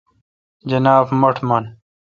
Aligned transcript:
جناب-مٹھ 0.71 1.39
من۔ 1.49 1.63